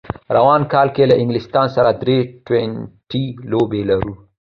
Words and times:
راروان 0.33 0.61
کال 0.73 0.87
کې 0.95 1.03
له 1.11 1.15
انګلستان 1.21 1.67
سره 1.75 1.89
درې 2.01 2.17
ټي 2.25 2.27
ټوینټي 2.45 3.23
لوبې 3.51 3.81
لرو 3.89 4.13